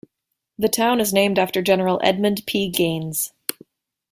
The 0.57 0.67
town 0.67 0.99
is 0.99 1.13
named 1.13 1.37
after 1.37 1.61
General 1.61 1.99
Edmund 2.03 2.41
P. 2.47 2.69
Gaines. 2.71 3.33